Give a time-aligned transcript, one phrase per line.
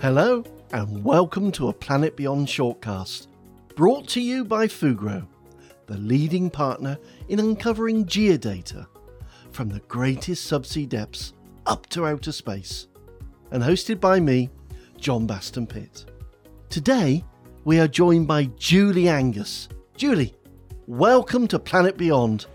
[0.00, 0.42] Hello,
[0.72, 3.26] and welcome to a Planet Beyond shortcast,
[3.76, 5.26] brought to you by Fugro,
[5.88, 6.96] the leading partner
[7.28, 8.86] in uncovering geodata
[9.52, 11.34] from the greatest subsea depths
[11.66, 12.88] up to outer space,
[13.50, 14.48] and hosted by me,
[14.96, 16.06] John Baston Pitt.
[16.70, 17.22] Today,
[17.64, 19.68] we are joined by Julie Angus.
[19.98, 20.34] Julie,
[20.86, 22.46] welcome to Planet Beyond.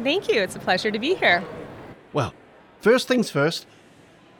[0.00, 0.40] Thank you.
[0.40, 1.42] It's a pleasure to be here.
[2.12, 2.32] Well,
[2.80, 3.66] first things first,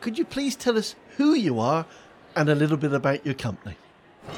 [0.00, 1.86] could you please tell us who you are
[2.34, 3.76] and a little bit about your company?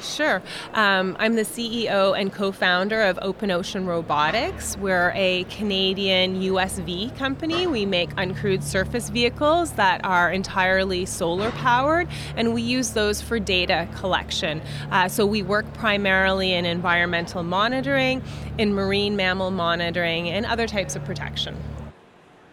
[0.01, 0.41] Sure.
[0.73, 4.77] Um, I'm the CEO and co founder of Open Ocean Robotics.
[4.77, 7.67] We're a Canadian USV company.
[7.67, 13.39] We make uncrewed surface vehicles that are entirely solar powered, and we use those for
[13.39, 14.61] data collection.
[14.91, 18.21] Uh, so we work primarily in environmental monitoring,
[18.57, 21.57] in marine mammal monitoring, and other types of protection.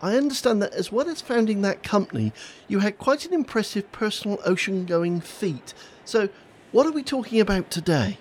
[0.00, 2.32] I understand that as well as founding that company,
[2.68, 5.74] you had quite an impressive personal ocean going feat.
[6.04, 6.28] So,
[6.72, 8.18] what are we talking about today?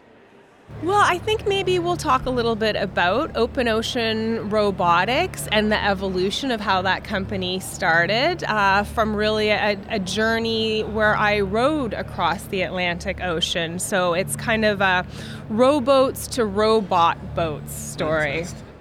[0.82, 5.84] Well, I think maybe we'll talk a little bit about Open Ocean Robotics and the
[5.84, 11.94] evolution of how that company started uh, from really a, a, journey where I rowed
[11.94, 13.78] across the Atlantic Ocean.
[13.78, 15.06] So it's kind of a
[15.50, 18.44] rowboats to robot boats story.
[18.44, 18.75] Fantastic.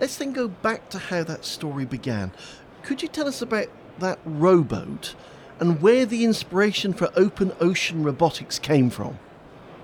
[0.00, 2.30] Let's then go back to how that story began.
[2.82, 3.66] Could you tell us about
[3.98, 5.14] that rowboat
[5.58, 9.18] and where the inspiration for open ocean robotics came from?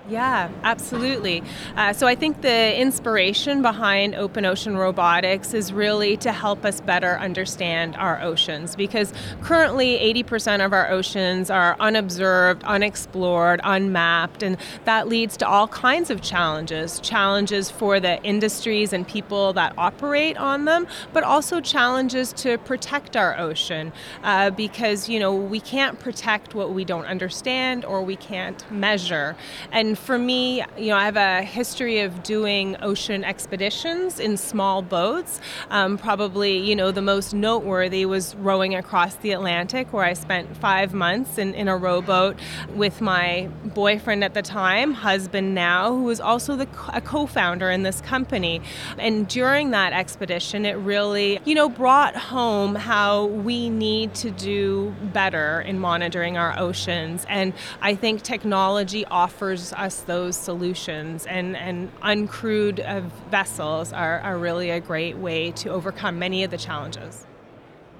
[0.06, 1.42] Yeah, absolutely.
[1.76, 6.82] Uh, so I think the inspiration behind Open Ocean Robotics is really to help us
[6.82, 14.58] better understand our oceans because currently 80% of our oceans are unobserved, unexplored, unmapped, and
[14.84, 17.00] that leads to all kinds of challenges.
[17.00, 23.16] Challenges for the industries and people that operate on them, but also challenges to protect
[23.16, 23.90] our ocean
[24.22, 29.34] uh, because, you know, we can't protect what we don't understand or we can't measure.
[29.72, 34.82] And for me, you know, I have a history of doing ocean expeditions in small
[34.82, 35.40] boats.
[35.70, 40.56] Um, probably, you know, the most noteworthy was rowing across the Atlantic, where I spent
[40.56, 42.36] five months in, in a rowboat
[42.74, 47.70] with my boyfriend at the time, husband now, who was also the, a co founder
[47.70, 48.62] in this company.
[48.98, 54.94] And during that expedition, it really, you know, brought home how we need to do
[55.12, 57.26] better in monitoring our oceans.
[57.28, 64.38] And I think technology offers us those solutions, and, and uncrewed uh, vessels are, are
[64.38, 67.26] really a great way to overcome many of the challenges.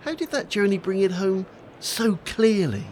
[0.01, 1.47] How did that journey bring it home
[1.81, 2.87] so clearly?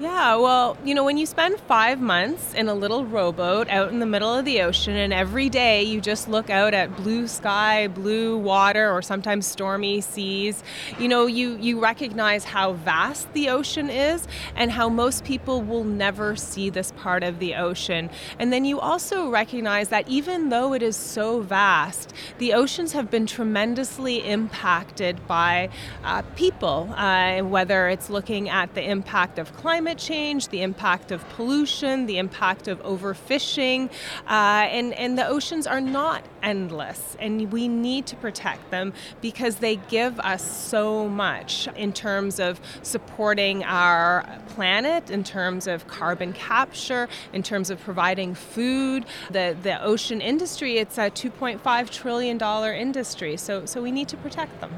[0.00, 3.98] Yeah, well, you know, when you spend five months in a little rowboat out in
[3.98, 7.86] the middle of the ocean, and every day you just look out at blue sky,
[7.86, 10.64] blue water, or sometimes stormy seas,
[10.98, 15.84] you know, you, you recognize how vast the ocean is and how most people will
[15.84, 18.08] never see this part of the ocean.
[18.38, 23.10] And then you also recognize that even though it is so vast, the oceans have
[23.10, 25.68] been tremendously impacted by
[26.04, 31.10] uh, people, uh, whether it's looking at the impact of climate climate change, the impact
[31.10, 33.90] of pollution, the impact of overfishing,
[34.28, 39.56] uh, and, and the oceans are not endless, and we need to protect them because
[39.56, 46.32] they give us so much in terms of supporting our planet, in terms of carbon
[46.34, 49.04] capture, in terms of providing food.
[49.32, 52.40] The, the ocean industry, it's a $2.5 trillion
[52.76, 54.70] industry, so, so we need to protect them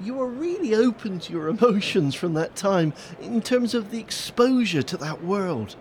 [0.00, 4.82] you were really open to your emotions from that time in terms of the exposure
[4.82, 5.76] to that world.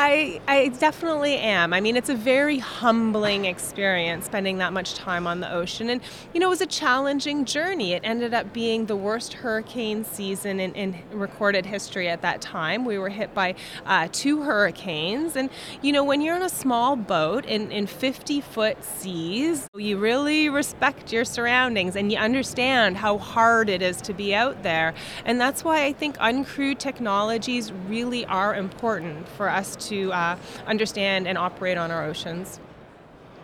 [0.00, 1.72] I, I definitely am.
[1.72, 5.90] I mean, it's a very humbling experience spending that much time on the ocean.
[5.90, 6.00] And,
[6.32, 7.94] you know, it was a challenging journey.
[7.94, 12.84] It ended up being the worst hurricane season in, in recorded history at that time.
[12.84, 13.56] We were hit by
[13.86, 15.34] uh, two hurricanes.
[15.34, 15.50] And,
[15.82, 20.48] you know, when you're on a small boat in, in 50 foot seas, you really
[20.48, 24.94] respect your surroundings and you understand how hard it is to be out there.
[25.24, 30.36] And that's why I think uncrewed technologies really are important for us to uh,
[30.66, 32.60] understand and operate on our oceans.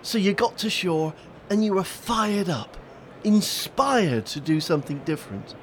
[0.02, 1.14] So you got to shore
[1.50, 2.76] and you were fired up,
[3.24, 5.54] inspired to do something different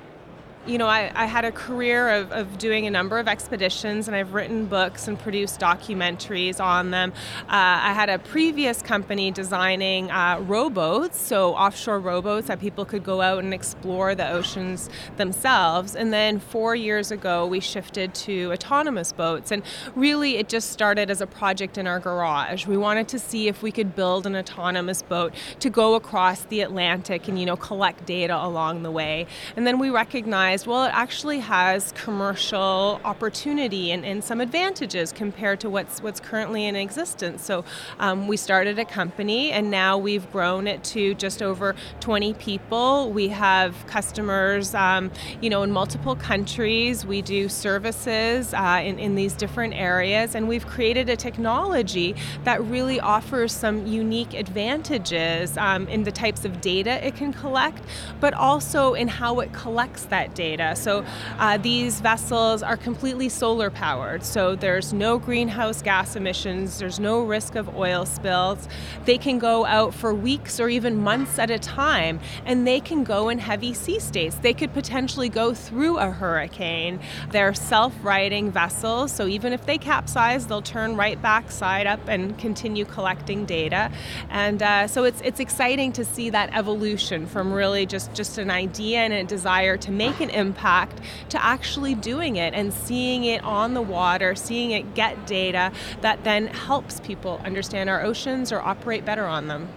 [0.67, 4.15] you know, I, I had a career of, of doing a number of expeditions and
[4.15, 7.13] I've written books and produced documentaries on them.
[7.47, 13.03] Uh, I had a previous company designing uh, rowboats, so offshore rowboats that people could
[13.03, 14.87] go out and explore the oceans
[15.17, 15.95] themselves.
[15.95, 19.51] And then four years ago, we shifted to autonomous boats.
[19.51, 19.63] And
[19.95, 22.67] really, it just started as a project in our garage.
[22.67, 26.61] We wanted to see if we could build an autonomous boat to go across the
[26.61, 29.25] Atlantic and, you know, collect data along the way.
[29.55, 35.11] And then we recognized recognized, well, it actually has commercial opportunity and, and some advantages
[35.11, 37.43] compared to what's what's currently in existence.
[37.43, 37.63] So
[37.99, 43.11] um, we started a company, and now we've grown it to just over 20 people.
[43.11, 45.11] We have customers, um,
[45.41, 47.05] you know, in multiple countries.
[47.05, 52.61] We do services uh, in, in these different areas, and we've created a technology that
[52.65, 57.83] really offers some unique advantages um, in the types of data it can collect,
[58.19, 60.75] but also in how it collects that data.
[60.75, 61.05] So
[61.37, 67.15] uh, these vessels are completely solar powered, so there's no greenhouse gas emissions, there's no
[67.35, 68.67] risk of oil spills.
[69.05, 73.03] They can go out for weeks or even months at a time, and they can
[73.03, 74.35] go in heavy sea states.
[74.35, 76.99] They could potentially go through a hurricane.
[77.29, 81.99] They're self righting vessels, so even if they capsize, they'll turn right back side up
[82.07, 83.91] and continue collecting data.
[84.29, 88.49] And uh, so it's, it's exciting to see that evolution from really just, just an
[88.49, 90.99] idea and a desire to make an impact
[91.29, 96.23] to actually doing it and seeing it on the water, seeing it get data that
[96.23, 99.69] then helps people understand our oceans or operate better on them.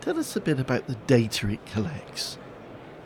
[0.00, 2.38] Tell us a bit about the data it collects.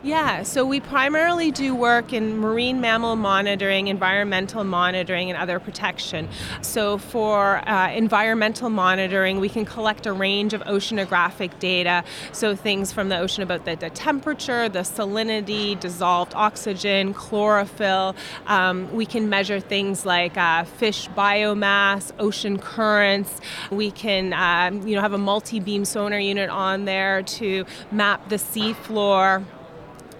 [0.03, 6.29] Yeah, so we primarily do work in marine mammal monitoring, environmental monitoring, and other protection.
[6.61, 12.03] So, for uh, environmental monitoring, we can collect a range of oceanographic data.
[12.31, 18.15] So, things from the ocean about the, the temperature, the salinity, dissolved oxygen, chlorophyll.
[18.45, 23.41] Um, we can measure things like uh, fish biomass, ocean currents.
[23.71, 28.35] We can, um, you know, have a multi-beam sonar unit on there to map the
[28.35, 29.43] seafloor.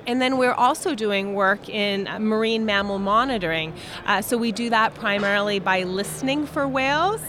[0.08, 3.74] And then we're also doing work in marine mammal monitoring.
[4.06, 7.22] Uh, so we do that primarily by listening for whales.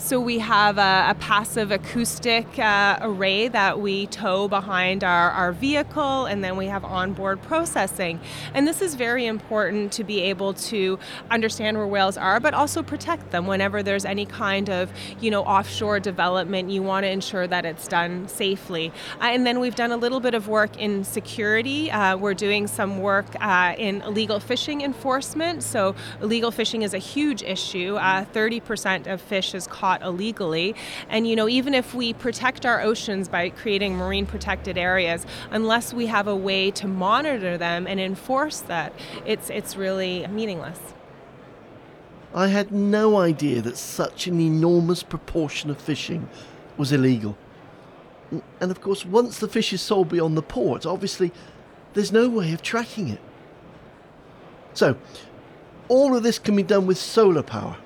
[0.00, 5.52] So we have a, a passive acoustic uh, array that we tow behind our, our
[5.52, 8.20] vehicle, and then we have onboard processing.
[8.54, 11.00] And this is very important to be able to
[11.32, 14.90] understand where whales are, but also protect them whenever there's any kind of
[15.20, 16.70] you know offshore development.
[16.70, 18.92] You want to ensure that it's done safely.
[19.20, 21.90] Uh, and then we've done a little bit of work in security.
[21.90, 25.64] Uh, we're doing some work uh, in illegal fishing enforcement.
[25.64, 27.96] So illegal fishing is a huge issue.
[27.96, 30.74] 30% uh, of fish is caught caught illegally.
[31.08, 35.94] And you know, even if we protect our oceans by creating marine protected areas, unless
[35.94, 38.92] we have a way to monitor them and enforce that,
[39.24, 40.78] it's it's really meaningless.
[42.34, 46.28] I had no idea that such an enormous proportion of fishing
[46.76, 47.34] was illegal.
[48.60, 51.32] And of course, once the fish is sold beyond the port, obviously
[51.94, 53.22] there's no way of tracking it.
[54.74, 54.96] So,
[55.88, 57.78] all of this can be done with solar power.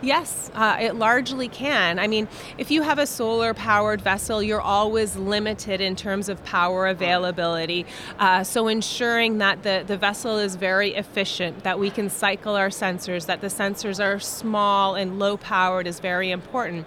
[0.00, 1.98] Yes, uh, it largely can.
[1.98, 6.42] I mean, if you have a solar powered vessel, you're always limited in terms of
[6.44, 7.84] power availability.
[8.16, 12.68] Uh, so, ensuring that the, the vessel is very efficient, that we can cycle our
[12.68, 16.86] sensors, that the sensors are small and low powered is very important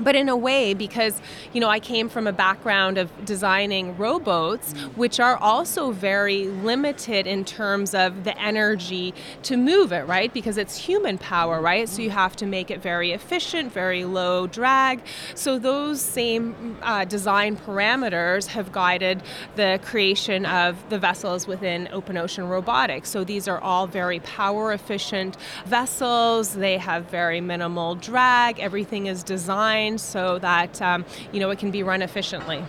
[0.00, 1.20] but in a way because
[1.52, 7.26] you know i came from a background of designing rowboats which are also very limited
[7.26, 10.32] in terms of the energy to move it right?
[10.32, 11.88] Because it's human power right?
[11.88, 15.02] So you have to make it very efficient very low drag.
[15.34, 19.22] So those same uh, design parameters have guided
[19.56, 23.10] the creation of the vessels within open ocean robotics.
[23.10, 26.54] So these are all very power efficient vessels.
[26.54, 28.58] They have very minimal drag.
[28.60, 32.64] Everything is designed so that um, you know it can be run efficiently.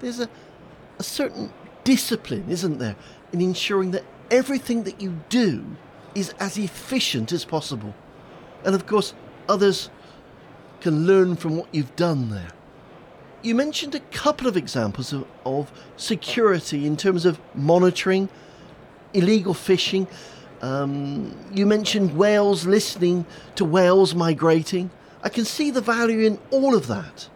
[0.00, 0.28] There's a,
[0.98, 1.52] a certain
[1.84, 2.96] discipline, isn't there,
[3.32, 5.64] in ensuring that everything that you do
[6.14, 7.94] is as efficient as possible.
[8.64, 9.14] And of course,
[9.48, 9.90] others
[10.80, 12.48] can learn from what you've done there.
[13.42, 18.28] You mentioned a couple of examples of, of security in terms of monitoring,
[19.12, 20.06] illegal fishing.
[20.62, 23.26] Um, you mentioned whales listening
[23.56, 24.90] to whales migrating.
[25.24, 27.28] I can see the value in all of that.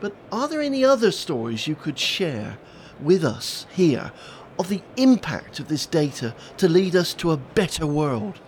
[0.00, 2.58] But are there any other stories you could share
[3.02, 4.12] with us here
[4.58, 8.40] of the impact of this data to lead us to a better world?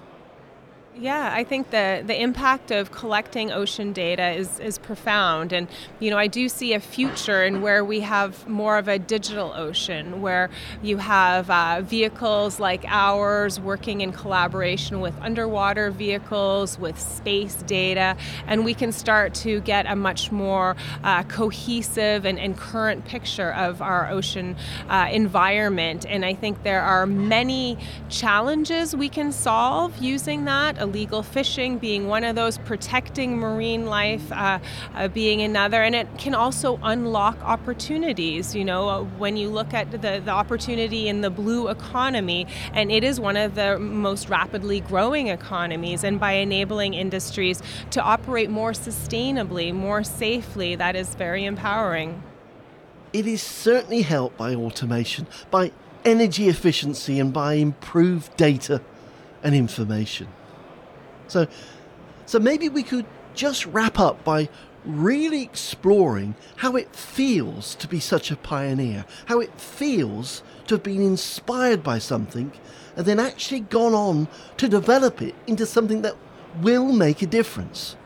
[0.95, 5.51] Yeah, I think the, the impact of collecting ocean data is, is profound.
[5.51, 5.67] And,
[6.01, 9.55] you know, I do see a future in where we have more of a digital
[9.57, 10.51] ocean, where
[10.83, 18.15] you have uh, vehicles like ours working in collaboration with underwater vehicles, with space data,
[18.47, 23.55] and we can start to get a much more uh, cohesive and, and current picture
[23.55, 24.55] of our ocean
[24.91, 26.05] uh, environment.
[26.07, 27.79] And I think there are many
[28.11, 34.31] challenges we can solve using that illegal fishing being one of those, protecting marine life
[34.33, 34.59] uh,
[34.95, 38.55] uh, being another, and it can also unlock opportunities.
[38.55, 42.93] You know, uh, when you look at the, the opportunity in the blue economy, and
[42.93, 48.51] it is one of the most rapidly growing economies, and by enabling industries to operate
[48.51, 52.23] more sustainably, more safely, that is very empowering.
[53.13, 55.73] It is certainly helped by automation, by
[56.05, 58.81] energy efficiency, and by improved data
[59.43, 60.29] and information.
[61.33, 61.47] So,
[62.27, 64.51] so maybe we could just wrap up by
[64.85, 70.83] really exploring how it feels to be such a pioneer, how it feels to have
[70.83, 72.53] been inspired by something
[72.97, 76.17] and then actually gone on to develop it into something that
[76.61, 77.97] will make a difference.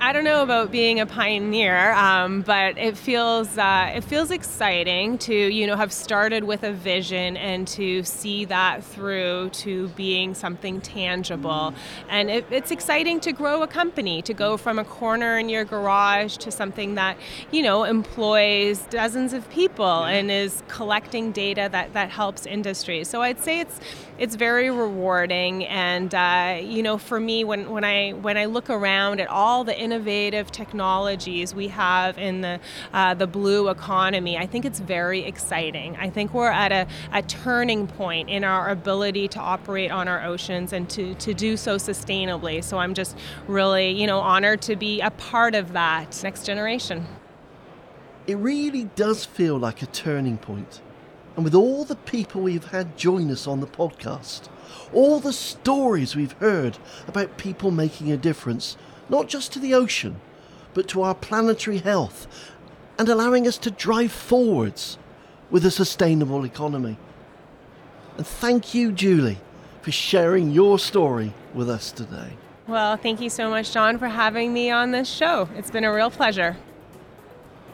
[0.00, 5.18] I don't know about being a pioneer, um, but it feels uh, it feels exciting
[5.18, 10.34] to you know have started with a vision and to see that through to being
[10.34, 11.74] something tangible.
[12.08, 15.64] And it, it's exciting to grow a company, to go from a corner in your
[15.64, 17.16] garage to something that
[17.50, 23.02] you know employs dozens of people and is collecting data that that helps industry.
[23.02, 23.80] So I'd say it's
[24.18, 25.64] it's very rewarding.
[25.66, 29.64] And uh, you know, for me, when when I when I look around at all
[29.64, 32.60] the innovative technologies we have in the,
[32.92, 35.96] uh, the blue economy, I think it's very exciting.
[35.96, 40.22] I think we're at a, a turning point in our ability to operate on our
[40.22, 42.62] oceans and to, to do so sustainably.
[42.62, 43.16] So I'm just
[43.46, 47.06] really, you know, honored to be a part of that next generation.
[48.26, 50.82] It really does feel like a turning point.
[51.34, 54.48] And with all the people we've had join us on the podcast,
[54.92, 56.76] all the stories we've heard
[57.06, 58.76] about people making a difference,
[59.08, 60.20] not just to the ocean,
[60.74, 62.26] but to our planetary health
[62.98, 64.98] and allowing us to drive forwards
[65.50, 66.98] with a sustainable economy.
[68.16, 69.38] And thank you, Julie,
[69.82, 72.36] for sharing your story with us today.
[72.66, 75.48] Well, thank you so much, John, for having me on this show.
[75.56, 76.56] It's been a real pleasure.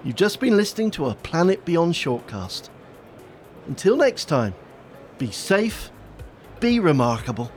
[0.05, 2.69] You've just been listening to a Planet Beyond shortcast.
[3.67, 4.55] Until next time,
[5.19, 5.91] be safe,
[6.61, 7.51] be remarkable,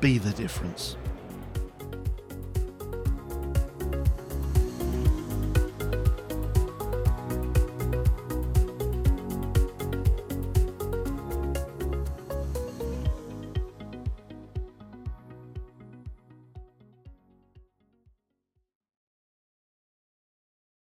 [0.00, 0.96] be the difference.